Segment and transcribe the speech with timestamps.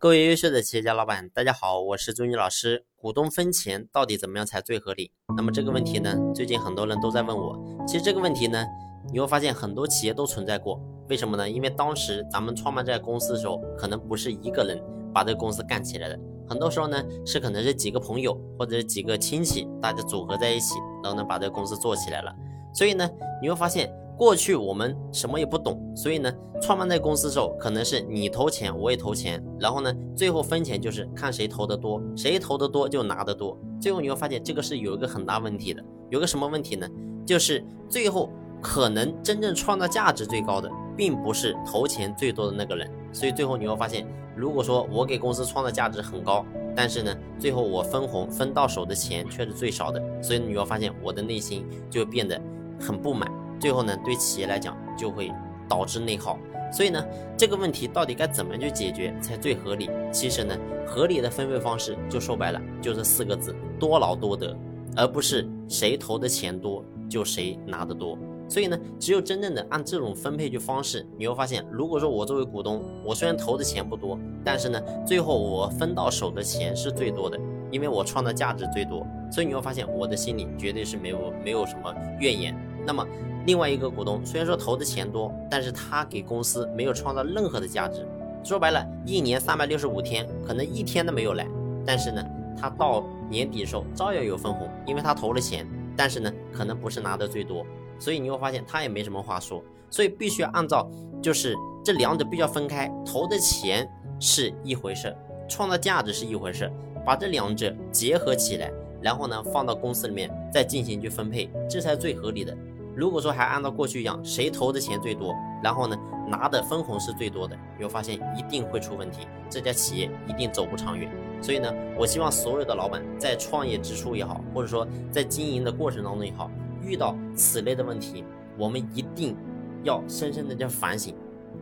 [0.00, 2.84] 各位优秀的企业家老板，大家好，我是朱妮老师。
[2.94, 5.10] 股东分钱到底怎么样才最合理？
[5.36, 7.58] 那么这个问题呢，最近很多人都在问我。
[7.84, 8.64] 其实这个问题呢，
[9.12, 10.80] 你会发现很多企业都存在过。
[11.08, 11.50] 为什么呢？
[11.50, 14.80] 因为当时咱们创办这家公司的时候，可能不是一个人
[15.12, 16.16] 把这个公司干起来的，
[16.48, 22.32] 很多时候呢，是可能是几个朋友或者几个亲戚，大家组合在一起，然后呢把这个公司做起来了。
[22.72, 23.10] 所以呢，
[23.42, 23.92] 你会发现。
[24.18, 26.30] 过去我们什么也不懂，所以呢，
[26.60, 33.56] 创办那公司的时候，可能是你投钱，我也投钱，然后呢，最后分钱就是看谁投的多，谁投的多就拿得多。
[33.80, 36.84] 最后你会发现这个是有一个很大问题的，有个什么问题呢？
[37.24, 38.28] 就是最后
[38.60, 42.90] 可能真正创造价值最高的，并不是投钱最多的那个人。
[43.12, 44.04] 所以最后你会发现，
[44.34, 52.40] 如果说我给公司创造价值很高，但是呢，最后我分红分到手的钱却是最少的，所以你会发现我的内心就变得
[52.80, 53.32] 很不满。
[53.58, 55.32] 最后呢，对企业来讲就会
[55.68, 56.38] 导致内耗，
[56.72, 57.04] 所以呢，
[57.36, 59.90] 这个问题到底该怎么去解决才最合理？
[60.12, 64.56] 其实呢，合理的分配方式就说白了就是四个字：多劳多得，
[64.96, 68.16] 而不是谁投的钱多就谁拿得多。
[68.50, 77.38] 所以呢，只有真正的按这种分配去方式，你会发现，如果说我作为股东，我虽然投的钱不多，但是呢，最后我分到手的钱是最多的，
[77.70, 82.56] 因为我创造价值最多，所以你会发现我的心里绝对是没有没有什么怨言。
[82.86, 83.06] 那么。
[83.46, 88.06] 另外一个股东虽然说投的钱多，但是他给公司没有创造任何的价值。
[88.44, 91.46] 说白了，一年三百六十五天，可能一天都没有来。
[91.86, 92.22] 但是呢，
[92.60, 95.66] 他到年底的时候照样有分红，因为他投了钱。
[95.96, 97.64] 但是呢，可能不是拿的最多，
[97.98, 99.62] 所以你会发现他也没什么话说。
[99.88, 100.86] 所以必须要按照，
[101.22, 102.86] 就是这两者必须要分开。
[103.06, 103.88] 投的钱
[104.20, 105.16] 是一回事，
[105.48, 106.70] 创造价值是一回事，
[107.06, 108.70] 把这两者结合起来，
[109.00, 112.56] 然后呢，放到公司里面再进行去分配，这才是最合理的。
[112.96, 115.32] 如果说还按照过去一样，谁投的钱最多，
[115.62, 115.96] 然后呢
[116.26, 121.08] 拿的分红是最多的，你会发现一定会出问题，这家企业一定走不长远。
[121.40, 126.50] 所以呢，我希望所有的老板在创业之初也好，或者说在经营的过程当中也好，
[126.82, 128.24] 遇到此类的问题，
[128.58, 129.36] 我们一定
[129.84, 131.14] 要深深的去反省，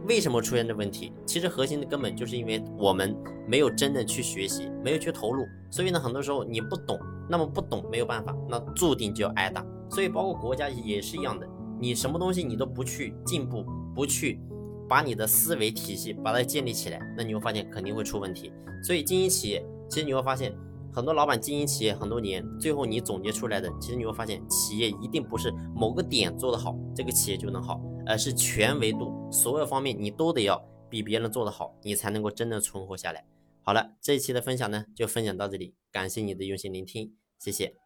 [0.08, 1.12] 为什么出现这问题？
[1.26, 3.14] 其实核心的根本就是因为我们
[3.46, 5.44] 没有真的去学习，没有去投入。
[5.70, 6.98] 所以呢，很多时候你不懂，
[7.28, 9.64] 那么不懂没有办法，那注定就要挨打。
[9.90, 11.46] 所以，包括国家也是一样的，
[11.80, 13.64] 你什么东西你都不去进步，
[13.94, 14.40] 不去
[14.88, 18.52] 把你的思维体系把它建立起来，那你会发现肯定会出问题。
[18.82, 20.52] 所以，经营企业，其实你会发现，
[20.92, 33.24] 很多老板经营企业很多年，最后你总结出来的，其实你会发现，企业一定不是某个点做得好，这个企业就能好，而是全维度所有方面你都得要比别人做得好，你才能够真正存活下来。
[33.66, 37.85] 好了，这一期的分享呢，就分享到这里，感谢你的用心聆听，谢谢。